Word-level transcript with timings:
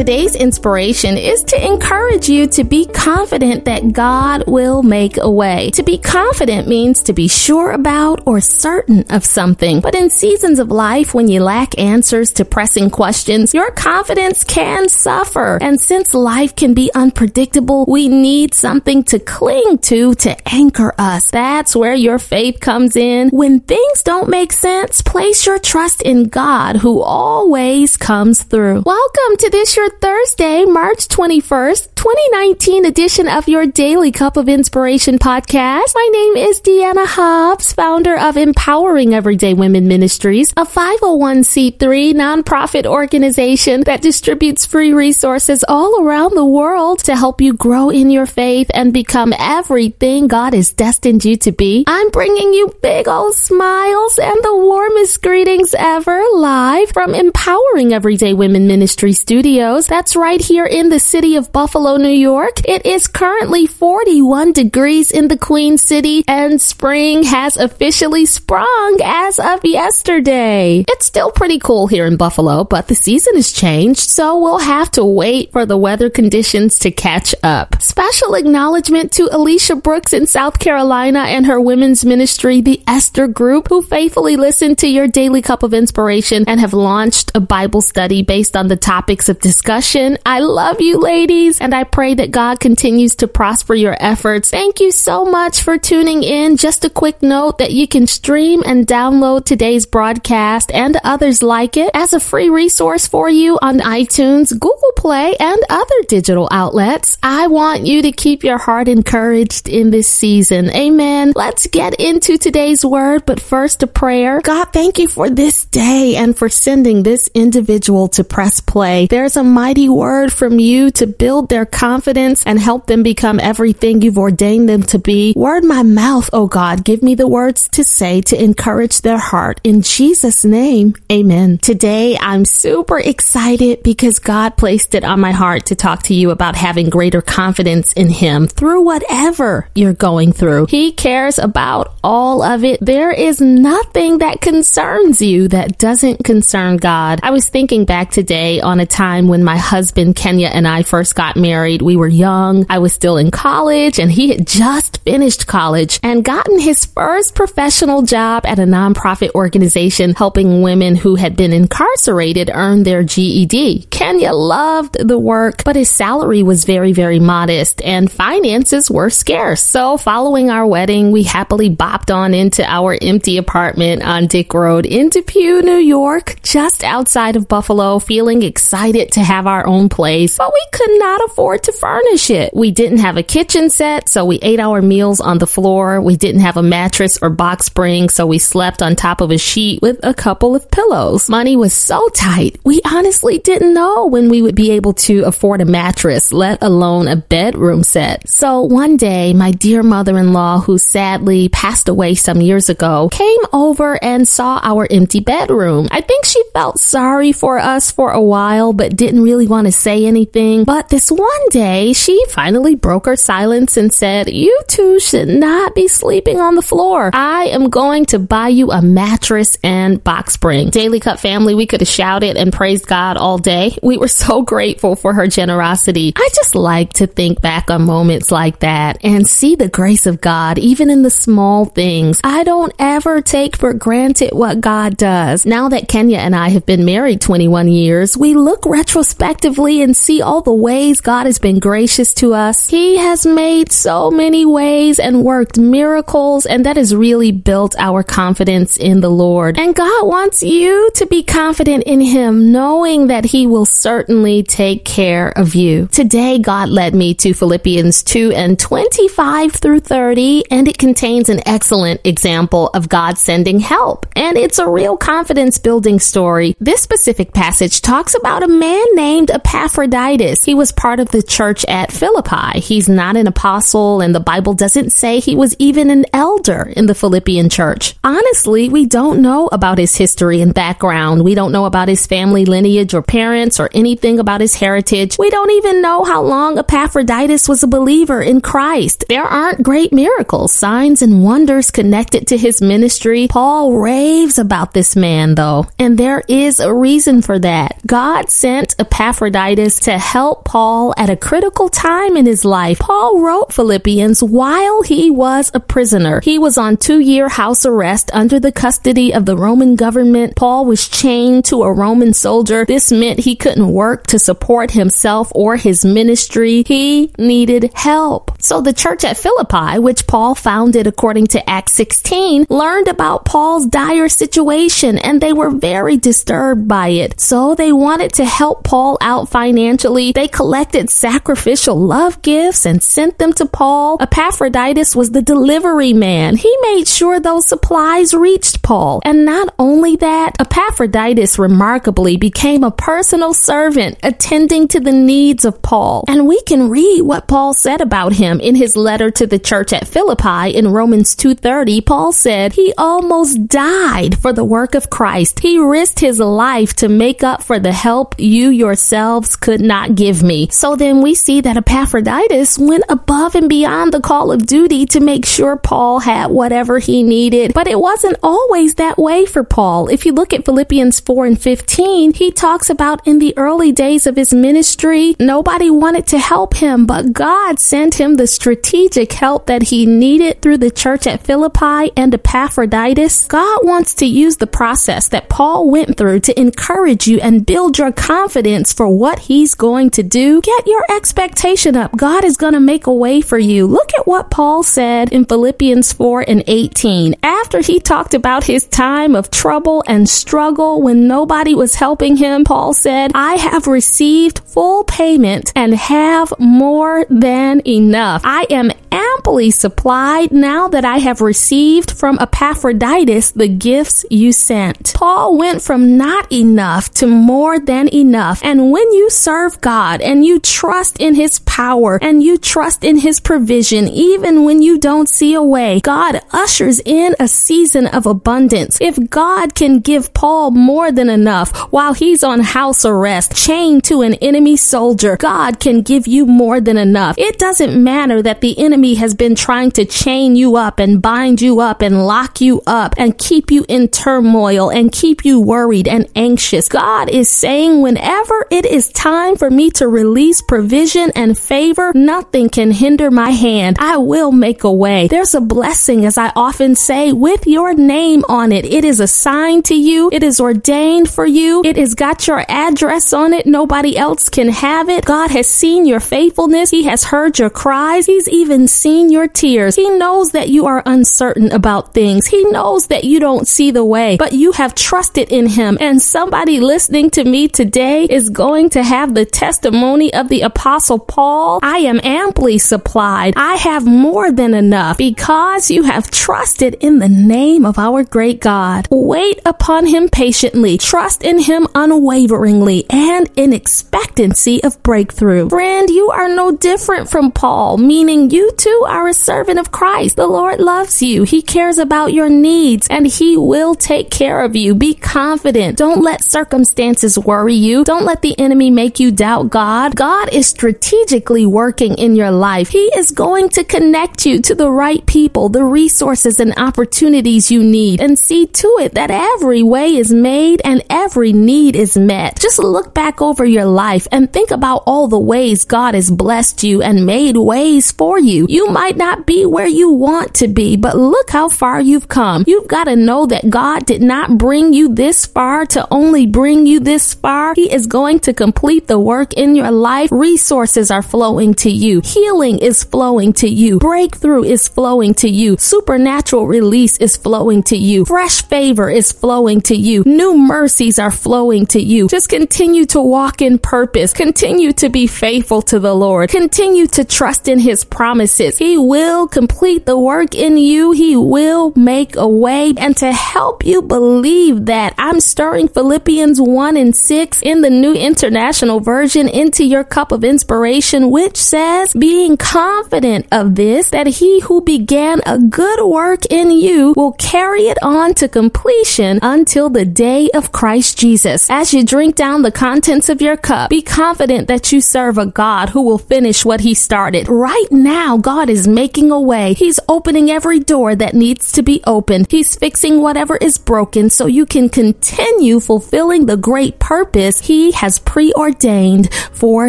today's 0.00 0.34
inspiration 0.34 1.18
is 1.18 1.44
to 1.44 1.62
encourage 1.62 2.26
you 2.26 2.46
to 2.46 2.64
be 2.64 2.86
confident 2.86 3.66
that 3.66 3.92
God 3.92 4.42
will 4.46 4.82
make 4.82 5.18
a 5.18 5.30
way. 5.30 5.68
To 5.72 5.82
be 5.82 5.98
confident 5.98 6.66
means 6.66 7.02
to 7.02 7.12
be 7.12 7.28
sure 7.28 7.72
about 7.72 8.22
or 8.26 8.40
certain 8.40 9.04
of 9.10 9.26
something. 9.26 9.82
But 9.82 9.94
in 9.94 10.08
seasons 10.08 10.58
of 10.58 10.70
life 10.70 11.12
when 11.12 11.28
you 11.28 11.42
lack 11.42 11.78
answers 11.78 12.32
to 12.32 12.46
pressing 12.46 12.88
questions, 12.88 13.52
your 13.52 13.72
confidence 13.72 14.42
can 14.42 14.88
suffer. 14.88 15.58
And 15.60 15.78
since 15.78 16.14
life 16.14 16.56
can 16.56 16.72
be 16.72 16.90
unpredictable, 16.94 17.84
we 17.86 18.08
need 18.08 18.54
something 18.54 19.04
to 19.04 19.18
cling 19.18 19.80
to 19.90 20.14
to 20.14 20.34
anchor 20.48 20.94
us. 20.96 21.30
That's 21.30 21.76
where 21.76 21.94
your 21.94 22.18
faith 22.18 22.58
comes 22.60 22.96
in. 22.96 23.28
When 23.28 23.60
things 23.60 24.02
don't 24.02 24.30
make 24.30 24.54
sense, 24.54 25.02
place 25.02 25.44
your 25.44 25.58
trust 25.58 26.00
in 26.00 26.30
God 26.30 26.76
who 26.76 27.02
always 27.02 27.98
comes 27.98 28.42
through. 28.42 28.84
Welcome 28.86 29.36
to 29.40 29.50
this 29.50 29.76
your 29.76 29.89
Thursday, 29.90 30.64
March 30.64 31.08
21st, 31.08 31.94
2019 31.96 32.84
edition 32.86 33.28
of 33.28 33.48
your 33.48 33.66
Daily 33.66 34.12
Cup 34.12 34.36
of 34.36 34.48
Inspiration 34.48 35.18
podcast. 35.18 35.94
My 35.94 36.08
name 36.12 36.48
is 36.48 36.60
Deanna 36.60 37.06
Hobbs, 37.06 37.72
founder 37.72 38.16
of 38.16 38.36
Empowering 38.36 39.14
Everyday 39.14 39.54
Women 39.54 39.88
Ministries, 39.88 40.52
a 40.56 40.64
501c3 40.64 42.14
nonprofit 42.14 42.86
organization 42.86 43.82
that 43.82 44.02
distributes 44.02 44.64
free 44.64 44.92
resources 44.92 45.64
all 45.68 46.02
around 46.02 46.34
the 46.34 46.44
world 46.44 47.00
to 47.00 47.16
help 47.16 47.40
you 47.40 47.52
grow 47.54 47.90
in 47.90 48.10
your 48.10 48.26
faith 48.26 48.70
and 48.72 48.92
become 48.92 49.34
everything 49.38 50.28
God 50.28 50.54
has 50.54 50.72
destined 50.72 51.24
you 51.24 51.36
to 51.38 51.52
be. 51.52 51.84
I'm 51.86 52.10
bringing 52.10 52.52
you 52.52 52.74
big 52.82 53.08
old 53.08 53.34
smiles 53.34 54.18
and 54.18 54.36
the 54.42 54.56
warmest 54.56 55.22
greetings 55.22 55.74
ever 55.76 56.22
live 56.34 56.90
from 56.90 57.14
Empowering 57.14 57.92
Everyday 57.92 58.34
Women 58.34 58.66
Ministry 58.66 59.12
Studios. 59.12 59.79
That's 59.86 60.14
right 60.14 60.40
here 60.40 60.66
in 60.66 60.88
the 60.90 61.00
city 61.00 61.36
of 61.36 61.52
Buffalo, 61.52 61.96
New 61.96 62.08
York. 62.08 62.68
It 62.68 62.84
is 62.84 63.06
currently 63.06 63.66
41 63.66 64.52
degrees 64.52 65.10
in 65.10 65.28
the 65.28 65.38
Queen 65.38 65.78
City 65.78 66.22
and 66.28 66.60
spring 66.60 67.22
has 67.22 67.56
officially 67.56 68.26
sprung 68.26 68.98
as 69.02 69.38
of 69.38 69.64
yesterday. 69.64 70.84
It's 70.88 71.06
still 71.06 71.30
pretty 71.30 71.58
cool 71.58 71.86
here 71.86 72.06
in 72.06 72.16
Buffalo, 72.16 72.64
but 72.64 72.88
the 72.88 72.94
season 72.94 73.36
has 73.36 73.52
changed, 73.52 74.10
so 74.10 74.38
we'll 74.38 74.58
have 74.58 74.90
to 74.92 75.04
wait 75.04 75.52
for 75.52 75.64
the 75.64 75.78
weather 75.78 76.10
conditions 76.10 76.78
to 76.80 76.90
catch 76.90 77.34
up. 77.42 77.80
Special 77.80 78.34
acknowledgement 78.34 79.12
to 79.12 79.28
Alicia 79.34 79.76
Brooks 79.76 80.12
in 80.12 80.26
South 80.26 80.58
Carolina 80.58 81.20
and 81.20 81.46
her 81.46 81.60
women's 81.60 82.04
ministry, 82.04 82.60
the 82.60 82.82
Esther 82.86 83.26
Group, 83.26 83.68
who 83.68 83.80
faithfully 83.82 84.36
listen 84.36 84.76
to 84.76 84.88
your 84.88 85.08
daily 85.08 85.42
cup 85.42 85.62
of 85.62 85.72
inspiration 85.72 86.44
and 86.46 86.60
have 86.60 86.74
launched 86.74 87.32
a 87.34 87.40
Bible 87.40 87.80
study 87.80 88.22
based 88.22 88.56
on 88.56 88.68
the 88.68 88.76
topics 88.76 89.28
of 89.28 89.38
discussion. 89.38 89.69
I 89.72 90.40
love 90.40 90.80
you, 90.80 90.98
ladies, 90.98 91.60
and 91.60 91.72
I 91.72 91.84
pray 91.84 92.14
that 92.14 92.32
God 92.32 92.58
continues 92.58 93.14
to 93.16 93.28
prosper 93.28 93.74
your 93.74 93.96
efforts. 94.00 94.50
Thank 94.50 94.80
you 94.80 94.90
so 94.90 95.24
much 95.24 95.62
for 95.62 95.78
tuning 95.78 96.24
in. 96.24 96.56
Just 96.56 96.84
a 96.84 96.90
quick 96.90 97.22
note 97.22 97.58
that 97.58 97.70
you 97.70 97.86
can 97.86 98.08
stream 98.08 98.64
and 98.66 98.84
download 98.84 99.44
today's 99.44 99.86
broadcast 99.86 100.72
and 100.72 100.96
others 101.04 101.40
like 101.40 101.76
it 101.76 101.92
as 101.94 102.12
a 102.12 102.18
free 102.18 102.48
resource 102.48 103.06
for 103.06 103.30
you 103.30 103.60
on 103.62 103.78
iTunes, 103.78 104.50
Google 104.50 104.92
Play, 104.96 105.36
and 105.38 105.62
other 105.70 106.02
digital 106.08 106.48
outlets. 106.50 107.16
I 107.22 107.46
want 107.46 107.86
you 107.86 108.02
to 108.02 108.10
keep 108.10 108.42
your 108.42 108.58
heart 108.58 108.88
encouraged 108.88 109.68
in 109.68 109.90
this 109.90 110.08
season. 110.08 110.70
Amen. 110.70 111.32
Let's 111.36 111.68
get 111.68 111.94
into 112.00 112.38
today's 112.38 112.84
word, 112.84 113.24
but 113.24 113.40
first 113.40 113.84
a 113.84 113.86
prayer. 113.86 114.40
God, 114.40 114.72
thank 114.72 114.98
you 114.98 115.06
for 115.06 115.30
this 115.30 115.64
day 115.66 116.16
and 116.16 116.36
for 116.36 116.48
sending 116.48 117.04
this 117.04 117.30
individual 117.34 118.08
to 118.08 118.24
press 118.24 118.60
play. 118.60 119.06
There's 119.06 119.36
a 119.36 119.44
mighty 119.50 119.88
word 119.88 120.32
from 120.32 120.58
you 120.58 120.90
to 120.92 121.06
build 121.06 121.48
their 121.48 121.66
confidence 121.66 122.44
and 122.46 122.58
help 122.58 122.86
them 122.86 123.02
become 123.02 123.38
everything 123.40 124.00
you've 124.00 124.18
ordained 124.18 124.68
them 124.68 124.82
to 124.84 124.98
be. 124.98 125.34
Word 125.36 125.64
my 125.64 125.82
mouth, 125.82 126.30
oh 126.32 126.46
God. 126.46 126.84
Give 126.84 127.02
me 127.02 127.14
the 127.14 127.28
words 127.28 127.68
to 127.70 127.84
say 127.84 128.20
to 128.22 128.42
encourage 128.42 129.00
their 129.02 129.18
heart. 129.18 129.60
In 129.64 129.82
Jesus' 129.82 130.44
name, 130.44 130.94
amen. 131.10 131.58
Today, 131.58 132.16
I'm 132.18 132.44
super 132.44 132.98
excited 132.98 133.82
because 133.82 134.18
God 134.18 134.56
placed 134.56 134.94
it 134.94 135.04
on 135.04 135.20
my 135.20 135.32
heart 135.32 135.66
to 135.66 135.74
talk 135.74 136.04
to 136.04 136.14
you 136.14 136.30
about 136.30 136.56
having 136.56 136.88
greater 136.88 137.20
confidence 137.20 137.92
in 137.92 138.08
Him 138.08 138.46
through 138.46 138.82
whatever 138.82 139.68
you're 139.74 139.92
going 139.92 140.32
through. 140.32 140.66
He 140.66 140.92
cares 140.92 141.38
about 141.38 141.94
all 142.02 142.42
of 142.42 142.64
it. 142.64 142.78
There 142.80 143.10
is 143.10 143.40
nothing 143.40 144.18
that 144.18 144.40
concerns 144.40 145.20
you 145.20 145.48
that 145.48 145.78
doesn't 145.78 146.24
concern 146.24 146.76
God. 146.76 147.20
I 147.22 147.30
was 147.30 147.48
thinking 147.48 147.84
back 147.84 148.10
today 148.10 148.60
on 148.60 148.80
a 148.80 148.86
time 148.86 149.28
when 149.28 149.39
my 149.44 149.56
husband 149.56 150.16
Kenya 150.16 150.48
and 150.48 150.66
I 150.66 150.82
first 150.82 151.14
got 151.14 151.36
married. 151.36 151.82
We 151.82 151.96
were 151.96 152.08
young. 152.08 152.66
I 152.68 152.78
was 152.78 152.92
still 152.92 153.16
in 153.16 153.30
college 153.30 153.98
and 153.98 154.10
he 154.10 154.28
had 154.28 154.46
just 154.46 155.02
finished 155.04 155.46
college 155.46 155.98
and 156.02 156.24
gotten 156.24 156.58
his 156.58 156.84
first 156.84 157.34
professional 157.34 158.02
job 158.02 158.44
at 158.46 158.58
a 158.58 158.62
nonprofit 158.64 159.30
organization 159.34 160.14
helping 160.14 160.62
women 160.62 160.96
who 160.96 161.16
had 161.16 161.36
been 161.36 161.52
incarcerated 161.52 162.50
earn 162.52 162.82
their 162.82 163.02
GED. 163.02 163.86
Kenya 163.90 164.32
loved 164.32 164.96
the 164.98 165.18
work, 165.18 165.64
but 165.64 165.76
his 165.76 165.90
salary 165.90 166.42
was 166.42 166.64
very, 166.64 166.92
very 166.92 167.18
modest 167.18 167.82
and 167.82 168.10
finances 168.10 168.90
were 168.90 169.10
scarce. 169.10 169.62
So 169.62 169.96
following 169.96 170.50
our 170.50 170.66
wedding, 170.66 171.10
we 171.10 171.22
happily 171.22 171.70
bopped 171.70 172.14
on 172.14 172.34
into 172.34 172.64
our 172.64 172.96
empty 173.00 173.36
apartment 173.36 174.02
on 174.02 174.26
Dick 174.26 174.52
Road 174.54 174.86
in 174.86 175.08
Depew, 175.08 175.62
New 175.62 175.76
York, 175.76 176.36
just 176.42 176.84
outside 176.84 177.36
of 177.36 177.48
Buffalo, 177.48 177.98
feeling 177.98 178.42
excited 178.42 179.12
to 179.12 179.20
have 179.30 179.46
our 179.46 179.64
own 179.64 179.88
place, 179.88 180.36
but 180.36 180.52
we 180.52 180.66
could 180.72 180.98
not 180.98 181.24
afford 181.24 181.62
to 181.62 181.72
furnish 181.72 182.30
it. 182.30 182.52
We 182.52 182.72
didn't 182.72 182.98
have 182.98 183.16
a 183.16 183.22
kitchen 183.22 183.70
set, 183.70 184.08
so 184.08 184.24
we 184.24 184.40
ate 184.42 184.58
our 184.58 184.82
meals 184.82 185.20
on 185.20 185.38
the 185.38 185.46
floor. 185.46 186.00
We 186.00 186.16
didn't 186.16 186.40
have 186.40 186.56
a 186.56 186.64
mattress 186.64 187.16
or 187.22 187.30
box 187.30 187.66
spring, 187.66 188.08
so 188.08 188.26
we 188.26 188.40
slept 188.40 188.82
on 188.82 188.96
top 188.96 189.20
of 189.20 189.30
a 189.30 189.38
sheet 189.38 189.82
with 189.82 190.00
a 190.02 190.14
couple 190.14 190.56
of 190.56 190.68
pillows. 190.70 191.28
Money 191.28 191.54
was 191.56 191.72
so 191.72 192.08
tight, 192.08 192.58
we 192.64 192.80
honestly 192.84 193.38
didn't 193.38 193.72
know 193.72 194.06
when 194.06 194.28
we 194.30 194.42
would 194.42 194.56
be 194.56 194.72
able 194.72 194.94
to 194.94 195.22
afford 195.22 195.60
a 195.60 195.64
mattress, 195.64 196.32
let 196.32 196.60
alone 196.60 197.06
a 197.06 197.14
bedroom 197.14 197.84
set. 197.84 198.28
So 198.28 198.62
one 198.62 198.96
day, 198.96 199.32
my 199.32 199.52
dear 199.52 199.84
mother-in-law, 199.84 200.60
who 200.62 200.76
sadly 200.76 201.48
passed 201.50 201.88
away 201.88 202.16
some 202.16 202.40
years 202.40 202.68
ago, 202.68 203.08
came 203.12 203.44
over 203.52 204.02
and 204.02 204.26
saw 204.26 204.58
our 204.62 204.88
empty 204.90 205.20
bedroom. 205.20 205.86
I 205.92 206.00
think 206.00 206.24
she 206.24 206.42
felt 206.52 206.80
sorry 206.80 207.30
for 207.30 207.58
us 207.58 207.92
for 207.92 208.10
a 208.10 208.20
while, 208.20 208.72
but 208.72 208.96
didn't 208.96 209.19
really 209.22 209.46
want 209.46 209.66
to 209.66 209.72
say 209.72 210.06
anything. 210.06 210.64
But 210.64 210.88
this 210.88 211.10
one 211.10 211.48
day, 211.50 211.92
she 211.92 212.22
finally 212.28 212.74
broke 212.74 213.06
her 213.06 213.16
silence 213.16 213.76
and 213.76 213.92
said, 213.92 214.28
You 214.28 214.58
two 214.68 214.98
should 215.00 215.28
not 215.28 215.74
be 215.74 215.88
sleeping 215.88 216.40
on 216.40 216.54
the 216.54 216.62
floor. 216.62 217.10
I 217.12 217.44
am 217.46 217.70
going 217.70 218.06
to 218.06 218.18
buy 218.18 218.48
you 218.48 218.70
a 218.70 218.82
mattress 218.82 219.58
and 219.62 220.02
box 220.02 220.34
spring. 220.34 220.70
Daily 220.70 221.00
Cup 221.00 221.20
family, 221.20 221.54
we 221.54 221.66
could 221.66 221.80
have 221.80 221.88
shouted 221.88 222.36
and 222.36 222.52
praised 222.52 222.86
God 222.86 223.16
all 223.16 223.38
day. 223.38 223.76
We 223.82 223.96
were 223.96 224.08
so 224.08 224.42
grateful 224.50 224.96
for 224.96 225.12
her 225.12 225.26
generosity. 225.26 226.12
I 226.16 226.28
just 226.34 226.54
like 226.54 226.94
to 226.94 227.06
think 227.06 227.40
back 227.40 227.70
on 227.70 227.84
moments 227.84 228.30
like 228.30 228.60
that 228.60 228.98
and 229.04 229.26
see 229.26 229.56
the 229.56 229.68
grace 229.68 230.06
of 230.06 230.20
God, 230.20 230.58
even 230.58 230.90
in 230.90 231.02
the 231.02 231.10
small 231.10 231.64
things. 231.64 232.20
I 232.24 232.44
don't 232.44 232.72
ever 232.78 233.20
take 233.20 233.56
for 233.56 233.72
granted 233.72 234.30
what 234.32 234.60
God 234.60 234.96
does. 234.96 235.46
Now 235.46 235.68
that 235.68 235.88
Kenya 235.88 236.18
and 236.18 236.34
I 236.34 236.48
have 236.50 236.66
been 236.66 236.84
married 236.84 237.20
21 237.20 237.68
years, 237.68 238.16
we 238.16 238.34
look 238.34 238.66
retrospectively 238.66 239.09
and 239.18 239.96
see 239.96 240.22
all 240.22 240.40
the 240.42 240.52
ways 240.52 241.00
God 241.00 241.26
has 241.26 241.38
been 241.38 241.58
gracious 241.58 242.12
to 242.14 242.34
us. 242.34 242.68
He 242.68 242.96
has 242.98 243.26
made 243.26 243.72
so 243.72 244.10
many 244.10 244.44
ways 244.44 244.98
and 244.98 245.24
worked 245.24 245.58
miracles, 245.58 246.46
and 246.46 246.64
that 246.66 246.76
has 246.76 246.94
really 246.94 247.32
built 247.32 247.74
our 247.78 248.02
confidence 248.02 248.76
in 248.76 249.00
the 249.00 249.10
Lord. 249.10 249.58
And 249.58 249.74
God 249.74 250.06
wants 250.06 250.42
you 250.42 250.90
to 250.94 251.06
be 251.06 251.22
confident 251.22 251.84
in 251.84 252.00
Him, 252.00 252.52
knowing 252.52 253.08
that 253.08 253.24
He 253.24 253.46
will 253.46 253.66
certainly 253.66 254.42
take 254.42 254.84
care 254.84 255.30
of 255.36 255.54
you. 255.54 255.86
Today, 255.86 256.38
God 256.38 256.68
led 256.68 256.94
me 256.94 257.14
to 257.14 257.34
Philippians 257.34 258.02
2 258.02 258.32
and 258.32 258.58
25 258.58 259.52
through 259.52 259.80
30, 259.80 260.50
and 260.50 260.68
it 260.68 260.78
contains 260.78 261.28
an 261.28 261.46
excellent 261.46 262.00
example 262.04 262.68
of 262.74 262.88
God 262.88 263.18
sending 263.18 263.60
help. 263.60 264.06
And 264.16 264.36
it's 264.36 264.58
a 264.58 264.68
real 264.68 264.96
confidence 264.96 265.58
building 265.58 265.98
story. 265.98 266.54
This 266.60 266.82
specific 266.82 267.32
passage 267.32 267.80
talks 267.80 268.14
about 268.14 268.42
a 268.42 268.48
man 268.48 268.84
named 269.00 269.30
Epaphroditus. 269.30 270.44
He 270.44 270.52
was 270.52 270.72
part 270.72 271.00
of 271.00 271.08
the 271.08 271.22
church 271.22 271.64
at 271.64 271.90
Philippi. 271.90 272.60
He's 272.60 272.86
not 272.86 273.16
an 273.16 273.26
apostle, 273.26 274.02
and 274.02 274.14
the 274.14 274.20
Bible 274.20 274.52
doesn't 274.52 274.90
say 274.90 275.20
he 275.20 275.34
was 275.34 275.56
even 275.58 275.88
an 275.88 276.04
elder 276.12 276.70
in 276.76 276.84
the 276.84 276.94
Philippian 276.94 277.48
church. 277.48 277.94
Honestly, 278.04 278.68
we 278.68 278.84
don't 278.84 279.22
know 279.22 279.48
about 279.52 279.78
his 279.78 279.96
history 279.96 280.42
and 280.42 280.52
background. 280.52 281.24
We 281.24 281.34
don't 281.34 281.50
know 281.50 281.64
about 281.64 281.88
his 281.88 282.06
family 282.06 282.44
lineage 282.44 282.92
or 282.92 283.00
parents 283.00 283.58
or 283.58 283.70
anything 283.72 284.18
about 284.18 284.42
his 284.42 284.54
heritage. 284.54 285.16
We 285.16 285.30
don't 285.30 285.52
even 285.52 285.80
know 285.80 286.04
how 286.04 286.20
long 286.20 286.58
Epaphroditus 286.58 287.48
was 287.48 287.62
a 287.62 287.68
believer 287.68 288.20
in 288.20 288.42
Christ. 288.42 289.06
There 289.08 289.24
aren't 289.24 289.62
great 289.62 289.94
miracles, 289.94 290.52
signs, 290.52 291.00
and 291.00 291.24
wonders 291.24 291.70
connected 291.70 292.26
to 292.28 292.36
his 292.36 292.60
ministry. 292.60 293.28
Paul 293.28 293.78
raves 293.78 294.38
about 294.38 294.74
this 294.74 294.94
man, 294.94 295.36
though, 295.36 295.68
and 295.78 295.96
there 295.96 296.22
is 296.28 296.60
a 296.60 296.74
reason 296.74 297.22
for 297.22 297.38
that. 297.38 297.80
God 297.86 298.28
sent 298.28 298.74
Epaphroditus 298.92 299.78
to 299.80 299.96
help 299.98 300.44
Paul 300.44 300.92
at 300.96 301.08
a 301.08 301.16
critical 301.16 301.68
time 301.68 302.16
in 302.16 302.26
his 302.26 302.44
life. 302.44 302.80
Paul 302.80 303.20
wrote 303.20 303.52
Philippians 303.52 304.22
while 304.22 304.82
he 304.82 305.10
was 305.10 305.50
a 305.54 305.60
prisoner. 305.60 306.20
He 306.20 306.38
was 306.38 306.58
on 306.58 306.76
two 306.76 306.98
year 306.98 307.28
house 307.28 307.64
arrest 307.64 308.10
under 308.12 308.40
the 308.40 308.52
custody 308.52 309.14
of 309.14 309.26
the 309.26 309.36
Roman 309.36 309.76
government. 309.76 310.36
Paul 310.36 310.66
was 310.66 310.88
chained 310.88 311.44
to 311.46 311.62
a 311.62 311.72
Roman 311.72 312.12
soldier. 312.12 312.66
This 312.66 312.90
meant 312.90 313.20
he 313.20 313.36
couldn't 313.36 313.72
work 313.72 314.08
to 314.08 314.18
support 314.18 314.72
himself 314.72 315.30
or 315.34 315.56
his 315.56 315.84
ministry. 315.84 316.64
He 316.66 317.12
needed 317.16 317.70
help. 317.74 318.32
So 318.42 318.60
the 318.60 318.72
church 318.72 319.04
at 319.04 319.16
Philippi, 319.16 319.78
which 319.78 320.06
Paul 320.06 320.34
founded 320.34 320.86
according 320.86 321.28
to 321.28 321.48
Acts 321.48 321.72
16, 321.74 322.46
learned 322.50 322.88
about 322.88 323.24
Paul's 323.24 323.66
dire 323.66 324.08
situation 324.08 324.98
and 324.98 325.20
they 325.20 325.32
were 325.32 325.50
very 325.50 325.96
disturbed 325.96 326.66
by 326.68 326.88
it. 326.88 327.20
So 327.20 327.54
they 327.54 327.72
wanted 327.72 328.12
to 328.14 328.24
help 328.24 328.64
Paul 328.64 328.79
out 329.00 329.28
financially. 329.28 330.12
They 330.12 330.28
collected 330.28 330.90
sacrificial 330.90 331.76
love 331.78 332.22
gifts 332.22 332.66
and 332.66 332.82
sent 332.82 333.18
them 333.18 333.32
to 333.34 333.46
Paul. 333.46 333.98
Epaphroditus 334.00 334.96
was 334.96 335.10
the 335.10 335.22
delivery 335.22 335.92
man. 335.92 336.36
He 336.36 336.54
made 336.62 336.88
sure 336.88 337.20
those 337.20 337.46
supplies 337.46 338.14
reached 338.14 338.62
Paul. 338.62 339.00
And 339.04 339.24
not 339.24 339.54
only 339.58 339.96
that, 339.96 340.36
Epaphroditus 340.40 341.38
remarkably 341.38 342.16
became 342.16 342.64
a 342.64 342.70
personal 342.70 343.34
servant 343.34 343.98
attending 344.02 344.68
to 344.68 344.80
the 344.80 344.92
needs 344.92 345.44
of 345.44 345.62
Paul. 345.62 346.04
And 346.08 346.26
we 346.26 346.40
can 346.42 346.70
read 346.70 347.02
what 347.02 347.28
Paul 347.28 347.54
said 347.54 347.80
about 347.80 348.12
him 348.12 348.40
in 348.40 348.54
his 348.54 348.76
letter 348.76 349.10
to 349.10 349.26
the 349.26 349.38
church 349.38 349.72
at 349.72 349.88
Philippi 349.88 350.56
in 350.56 350.72
Romans 350.72 351.14
2:30. 351.14 351.80
Paul 351.80 352.12
said, 352.12 352.54
"He 352.54 352.72
almost 352.78 353.48
died 353.48 354.18
for 354.18 354.32
the 354.32 354.44
work 354.44 354.74
of 354.74 354.90
Christ. 354.90 355.40
He 355.40 355.58
risked 355.58 356.00
his 356.00 356.18
life 356.18 356.74
to 356.76 356.88
make 356.88 357.22
up 357.22 357.42
for 357.42 357.58
the 357.58 357.72
help 357.72 358.14
you 358.18 358.50
yourselves 358.70 359.36
could 359.36 359.60
not 359.60 359.94
give 359.94 360.22
me." 360.22 360.48
So 360.50 360.76
then 360.76 361.02
we 361.02 361.14
see 361.14 361.40
that 361.42 361.56
Epaphroditus 361.56 362.58
went 362.58 362.84
above 362.88 363.34
and 363.34 363.48
beyond 363.48 363.92
the 363.92 364.00
call 364.00 364.30
of 364.30 364.46
duty 364.46 364.86
to 364.86 365.00
make 365.00 365.26
sure 365.26 365.56
Paul 365.56 365.98
had 366.00 366.30
whatever 366.30 366.78
he 366.78 367.02
needed. 367.02 367.52
But 367.52 367.66
it 367.66 367.80
wasn't 367.80 368.16
always 368.22 368.74
that 368.74 368.96
way 368.98 369.26
for 369.26 369.42
Paul. 369.42 369.88
If 369.88 370.06
you 370.06 370.12
look 370.12 370.32
at 370.32 370.44
Philippians 370.44 371.00
4 371.00 371.26
and 371.26 371.40
15, 371.40 372.14
he 372.14 372.30
talks 372.30 372.70
about 372.70 373.06
in 373.06 373.18
the 373.18 373.34
early 373.36 373.72
days 373.72 374.06
of 374.06 374.16
his 374.16 374.32
ministry, 374.32 375.16
nobody 375.18 375.70
wanted 375.70 376.06
to 376.12 376.18
help 376.18 376.54
him, 376.54 376.86
but 376.86 377.12
God 377.12 377.58
sent 377.58 377.94
him 378.00 378.14
the 378.14 378.26
strategic 378.26 379.12
help 379.12 379.46
that 379.46 379.64
he 379.64 379.84
needed 379.86 380.40
through 380.40 380.58
the 380.58 380.70
church 380.70 381.06
at 381.06 381.24
Philippi 381.24 381.90
and 381.96 382.14
Epaphroditus. 382.14 383.26
God 383.26 383.58
wants 383.64 383.94
to 383.94 384.06
use 384.06 384.36
the 384.36 384.46
process 384.60 385.08
that 385.08 385.28
Paul 385.28 385.70
went 385.70 385.96
through 385.96 386.20
to 386.20 386.38
encourage 386.38 387.08
you 387.08 387.18
and 387.20 387.46
build 387.46 387.78
your 387.78 387.92
confidence 387.92 388.49
for 388.50 388.88
what 388.88 389.20
he's 389.20 389.54
going 389.54 389.90
to 389.90 390.02
do. 390.02 390.40
Get 390.40 390.66
your 390.66 390.84
expectation 390.90 391.76
up. 391.76 391.96
God 391.96 392.24
is 392.24 392.36
going 392.36 392.54
to 392.54 392.60
make 392.60 392.86
a 392.86 392.92
way 392.92 393.20
for 393.20 393.38
you. 393.38 393.66
Look 393.66 393.94
at 393.94 394.06
what 394.06 394.30
Paul 394.30 394.62
said 394.62 395.12
in 395.12 395.24
Philippians 395.24 395.92
4 395.92 396.24
and 396.26 396.42
18. 396.46 397.14
After 397.22 397.60
he 397.60 397.78
talked 397.78 398.14
about 398.14 398.44
his 398.44 398.66
time 398.66 399.14
of 399.14 399.30
trouble 399.30 399.84
and 399.86 400.08
struggle 400.08 400.82
when 400.82 401.06
nobody 401.06 401.54
was 401.54 401.76
helping 401.76 402.16
him, 402.16 402.44
Paul 402.44 402.74
said, 402.74 403.12
I 403.14 403.34
have 403.34 403.66
received 403.66 404.40
full 404.40 404.84
payment 404.84 405.52
and 405.54 405.74
have 405.74 406.32
more 406.38 407.06
than 407.08 407.62
enough. 407.66 408.22
I 408.24 408.46
am 408.50 408.70
amply 408.92 409.50
supplied 409.50 410.32
now 410.32 410.68
that 410.68 410.84
I 410.84 410.98
have 410.98 411.20
received 411.20 411.92
from 411.92 412.18
Epaphroditus 412.20 413.30
the 413.32 413.48
gifts 413.48 414.04
you 414.10 414.32
sent. 414.32 414.94
Paul 414.94 415.36
went 415.36 415.62
from 415.62 415.96
not 415.96 416.30
enough 416.32 416.90
to 416.94 417.06
more 417.06 417.58
than 417.58 417.88
enough. 417.94 418.39
And 418.42 418.70
when 418.70 418.92
you 418.92 419.10
serve 419.10 419.60
God 419.60 420.00
and 420.00 420.24
you 420.24 420.38
trust 420.40 421.00
in 421.00 421.14
his 421.14 421.38
power 421.40 421.98
and 422.02 422.22
you 422.22 422.38
trust 422.38 422.84
in 422.84 422.98
his 422.98 423.20
provision, 423.20 423.88
even 423.88 424.44
when 424.44 424.62
you 424.62 424.78
don't 424.78 425.08
see 425.08 425.34
a 425.34 425.42
way, 425.42 425.80
God 425.80 426.20
ushers 426.32 426.80
in 426.84 427.14
a 427.18 427.28
season 427.28 427.86
of 427.86 428.06
abundance. 428.06 428.78
If 428.80 429.10
God 429.10 429.54
can 429.54 429.80
give 429.80 430.14
Paul 430.14 430.50
more 430.50 430.90
than 430.92 431.08
enough 431.08 431.56
while 431.72 431.92
he's 431.92 432.22
on 432.22 432.40
house 432.40 432.84
arrest, 432.84 433.34
chained 433.34 433.84
to 433.84 434.02
an 434.02 434.14
enemy 434.14 434.56
soldier, 434.56 435.16
God 435.16 435.60
can 435.60 435.82
give 435.82 436.06
you 436.06 436.26
more 436.26 436.60
than 436.60 436.76
enough. 436.76 437.16
It 437.18 437.38
doesn't 437.38 437.82
matter 437.82 438.22
that 438.22 438.40
the 438.40 438.58
enemy 438.58 438.94
has 438.94 439.14
been 439.14 439.34
trying 439.34 439.70
to 439.72 439.84
chain 439.84 440.36
you 440.36 440.56
up 440.56 440.78
and 440.78 441.02
bind 441.02 441.40
you 441.40 441.60
up 441.60 441.82
and 441.82 442.06
lock 442.06 442.40
you 442.40 442.62
up 442.66 442.94
and 442.96 443.16
keep 443.18 443.50
you 443.50 443.64
in 443.68 443.88
turmoil 443.88 444.70
and 444.70 444.92
keep 444.92 445.24
you 445.24 445.40
worried 445.40 445.88
and 445.88 446.08
anxious. 446.14 446.68
God 446.68 447.08
is 447.10 447.28
saying 447.28 447.82
whenever 447.82 448.29
it 448.50 448.66
is 448.66 448.88
time 448.88 449.36
for 449.36 449.50
me 449.50 449.70
to 449.72 449.88
release 449.88 450.42
provision 450.42 451.10
and 451.14 451.38
favor, 451.38 451.92
nothing 451.94 452.48
can 452.48 452.70
hinder 452.70 453.10
my 453.10 453.30
hand. 453.30 453.76
I 453.80 453.96
will 453.96 454.32
make 454.32 454.64
a 454.64 454.72
way. 454.72 455.08
There's 455.08 455.34
a 455.34 455.40
blessing, 455.40 456.04
as 456.04 456.18
I 456.18 456.32
often 456.36 456.74
say, 456.74 457.12
with 457.12 457.46
your 457.46 457.74
name 457.74 458.24
on 458.28 458.52
it. 458.52 458.64
It 458.64 458.84
is 458.84 459.00
assigned 459.00 459.64
to 459.66 459.74
you. 459.74 460.10
It 460.12 460.22
is 460.22 460.40
ordained 460.40 461.08
for 461.08 461.26
you. 461.26 461.62
It 461.64 461.76
has 461.76 461.94
got 461.94 462.26
your 462.26 462.44
address 462.48 463.12
on 463.12 463.32
it. 463.32 463.46
Nobody 463.46 463.96
else 463.96 464.28
can 464.28 464.48
have 464.48 464.88
it. 464.88 465.04
God 465.04 465.30
has 465.30 465.48
seen 465.48 465.86
your 465.86 466.00
faithfulness. 466.00 466.70
He 466.70 466.84
has 466.84 467.04
heard 467.04 467.38
your 467.38 467.50
cries. 467.50 468.06
He's 468.06 468.28
even 468.28 468.68
seen 468.68 469.10
your 469.10 469.28
tears. 469.28 469.76
He 469.76 469.88
knows 469.88 470.32
that 470.32 470.48
you 470.48 470.66
are 470.66 470.82
uncertain 470.84 471.52
about 471.52 471.94
things. 471.94 472.26
He 472.26 472.44
knows 472.44 472.88
that 472.88 473.04
you 473.04 473.20
don't 473.20 473.48
see 473.48 473.70
the 473.70 473.84
way, 473.84 474.16
but 474.16 474.32
you 474.32 474.52
have 474.52 474.74
trusted 474.74 475.30
in 475.30 475.46
him. 475.46 475.78
And 475.80 476.02
somebody 476.02 476.60
listening 476.60 477.10
to 477.10 477.24
me 477.24 477.48
today 477.48 478.04
is 478.04 478.19
going 478.28 478.68
to 478.70 478.82
have 478.82 479.14
the 479.14 479.24
testimony 479.24 480.12
of 480.12 480.28
the 480.28 480.42
apostle 480.42 480.98
Paul. 480.98 481.60
I 481.62 481.78
am 481.78 482.00
amply 482.02 482.58
supplied. 482.58 483.34
I 483.36 483.54
have 483.54 483.86
more 483.86 484.30
than 484.30 484.52
enough 484.52 484.98
because 484.98 485.70
you 485.70 485.84
have 485.84 486.10
trusted 486.10 486.74
in 486.80 486.98
the 486.98 487.08
name 487.08 487.64
of 487.64 487.78
our 487.78 488.04
great 488.04 488.40
God. 488.40 488.88
Wait 488.90 489.40
upon 489.46 489.86
him 489.86 490.08
patiently. 490.08 490.76
Trust 490.76 491.22
in 491.22 491.38
him 491.38 491.66
unwaveringly 491.74 492.84
and 492.90 493.30
in 493.36 493.52
expectancy 493.52 494.62
of 494.64 494.82
breakthrough. 494.82 495.48
Friend, 495.48 495.88
you 495.88 496.10
are 496.10 496.28
no 496.28 496.50
different 496.50 497.08
from 497.08 497.30
Paul, 497.30 497.78
meaning 497.78 498.30
you 498.30 498.52
too 498.52 498.84
are 498.88 499.08
a 499.08 499.14
servant 499.14 499.58
of 499.58 499.70
Christ. 499.70 500.16
The 500.16 500.26
Lord 500.26 500.60
loves 500.60 501.02
you. 501.02 501.22
He 501.22 501.42
cares 501.42 501.78
about 501.78 502.12
your 502.12 502.28
needs 502.28 502.88
and 502.88 503.06
he 503.06 503.36
will 503.36 503.74
take 503.74 504.10
care 504.10 504.42
of 504.42 504.56
you. 504.56 504.74
Be 504.74 504.94
confident. 504.94 505.78
Don't 505.78 506.02
let 506.02 506.24
circumstances 506.24 507.18
worry 507.18 507.54
you. 507.54 507.84
Don't 507.84 508.04
let 508.10 508.22
the 508.22 508.40
enemy 508.40 508.72
make 508.72 508.98
you 508.98 509.12
doubt 509.12 509.50
God. 509.50 509.94
God 509.94 510.30
is 510.32 510.48
strategically 510.48 511.46
working 511.46 511.96
in 511.96 512.16
your 512.16 512.32
life. 512.32 512.68
He 512.68 512.90
is 512.96 513.12
going 513.12 513.50
to 513.50 513.62
connect 513.62 514.26
you 514.26 514.42
to 514.42 514.54
the 514.56 514.68
right 514.68 515.06
people, 515.06 515.48
the 515.48 515.62
resources 515.62 516.40
and 516.40 516.52
opportunities 516.56 517.52
you 517.52 517.62
need 517.62 518.00
and 518.00 518.18
see 518.18 518.48
to 518.48 518.78
it 518.80 518.94
that 518.94 519.12
every 519.12 519.62
way 519.62 519.94
is 519.94 520.12
made 520.12 520.60
and 520.64 520.82
every 520.90 521.32
need 521.32 521.76
is 521.76 521.96
met. 521.96 522.40
Just 522.40 522.58
look 522.58 522.94
back 522.94 523.22
over 523.22 523.44
your 523.44 523.64
life 523.64 524.08
and 524.10 524.32
think 524.32 524.50
about 524.50 524.82
all 524.88 525.06
the 525.06 525.16
ways 525.16 525.62
God 525.62 525.94
has 525.94 526.10
blessed 526.10 526.64
you 526.64 526.82
and 526.82 527.06
made 527.06 527.36
ways 527.36 527.92
for 527.92 528.18
you. 528.18 528.44
You 528.48 528.70
might 528.70 528.96
not 528.96 529.24
be 529.24 529.46
where 529.46 529.68
you 529.68 529.92
want 529.92 530.34
to 530.42 530.48
be, 530.48 530.76
but 530.76 530.96
look 530.96 531.30
how 531.30 531.48
far 531.48 531.80
you've 531.80 532.08
come. 532.08 532.42
You've 532.48 532.66
got 532.66 532.84
to 532.84 532.96
know 532.96 533.26
that 533.26 533.50
God 533.50 533.86
did 533.86 534.02
not 534.02 534.36
bring 534.36 534.72
you 534.72 534.92
this 534.92 535.26
far 535.26 535.64
to 535.66 535.86
only 535.92 536.26
bring 536.26 536.66
you 536.66 536.80
this 536.80 537.14
far. 537.14 537.54
He 537.54 537.72
is 537.72 537.86
going 537.86 537.99
to 538.00 538.32
complete 538.32 538.86
the 538.86 538.98
work 538.98 539.34
in 539.34 539.54
your 539.54 539.70
life. 539.70 540.10
Resources 540.10 540.90
are 540.90 541.02
flowing 541.02 541.52
to 541.54 541.70
you. 541.70 542.00
Healing 542.02 542.58
is 542.58 542.82
flowing 542.82 543.32
to 543.34 543.48
you. 543.48 543.78
Breakthrough 543.78 544.42
is 544.44 544.68
flowing 544.68 545.12
to 545.14 545.28
you. 545.28 545.56
Supernatural 545.58 546.46
release 546.46 546.96
is 546.96 547.16
flowing 547.16 547.62
to 547.64 547.76
you. 547.76 548.06
Fresh 548.06 548.42
favor 548.46 548.88
is 548.88 549.12
flowing 549.12 549.60
to 549.62 549.76
you. 549.76 550.02
New 550.06 550.34
mercies 550.34 550.98
are 550.98 551.10
flowing 551.10 551.66
to 551.66 551.80
you. 551.80 552.08
Just 552.08 552.30
continue 552.30 552.86
to 552.86 553.02
walk 553.02 553.42
in 553.42 553.58
purpose. 553.58 554.14
Continue 554.14 554.72
to 554.72 554.88
be 554.88 555.06
faithful 555.06 555.60
to 555.62 555.78
the 555.78 555.94
Lord. 555.94 556.30
Continue 556.30 556.86
to 556.86 557.04
trust 557.04 557.48
in 557.48 557.58
his 557.58 557.84
promises. 557.84 558.56
He 558.56 558.78
will 558.78 559.28
complete 559.28 559.84
the 559.84 559.98
work 559.98 560.34
in 560.34 560.56
you. 560.56 560.92
He 560.92 561.16
will 561.16 561.72
make 561.76 562.16
a 562.16 562.26
way. 562.26 562.72
And 562.78 562.96
to 562.96 563.12
help 563.12 563.64
you 563.66 563.82
believe 563.82 564.66
that, 564.66 564.94
I'm 564.96 565.20
stirring 565.20 565.68
Philippians 565.68 566.40
1 566.40 566.76
and 566.78 566.96
6 566.96 567.42
in 567.42 567.60
the 567.60 567.70
New 567.70 567.89
International 567.94 568.80
Version 568.80 569.28
into 569.28 569.64
your 569.64 569.84
cup 569.84 570.12
of 570.12 570.24
inspiration, 570.24 571.10
which 571.10 571.36
says, 571.36 571.92
being 571.94 572.36
confident 572.36 573.26
of 573.32 573.54
this, 573.54 573.90
that 573.90 574.06
he 574.06 574.40
who 574.40 574.60
began 574.60 575.20
a 575.26 575.38
good 575.38 575.84
work 575.84 576.26
in 576.30 576.50
you 576.50 576.94
will 576.96 577.12
carry 577.12 577.62
it 577.68 577.78
on 577.82 578.14
to 578.14 578.28
completion 578.28 579.18
until 579.22 579.70
the 579.70 579.84
day 579.84 580.28
of 580.34 580.52
Christ 580.52 580.98
Jesus. 580.98 581.48
As 581.50 581.72
you 581.74 581.84
drink 581.84 582.14
down 582.14 582.42
the 582.42 582.52
contents 582.52 583.08
of 583.08 583.20
your 583.20 583.36
cup, 583.36 583.70
be 583.70 583.82
confident 583.82 584.48
that 584.48 584.72
you 584.72 584.80
serve 584.80 585.18
a 585.18 585.26
God 585.26 585.70
who 585.70 585.82
will 585.82 585.98
finish 585.98 586.44
what 586.44 586.60
he 586.60 586.74
started. 586.74 587.28
Right 587.28 587.70
now, 587.70 588.16
God 588.16 588.48
is 588.48 588.66
making 588.66 589.10
a 589.10 589.20
way. 589.20 589.54
He's 589.54 589.80
opening 589.88 590.30
every 590.30 590.60
door 590.60 590.94
that 590.94 591.14
needs 591.14 591.52
to 591.52 591.62
be 591.62 591.82
opened. 591.86 592.26
He's 592.30 592.56
fixing 592.56 593.00
whatever 593.00 593.36
is 593.36 593.58
broken 593.58 594.10
so 594.10 594.26
you 594.26 594.46
can 594.46 594.68
continue 594.68 595.60
fulfilling 595.60 596.26
the 596.26 596.36
great 596.36 596.78
purpose 596.78 597.40
he 597.40 597.72
has 597.80 597.98
preordained 597.98 599.12
for 599.32 599.68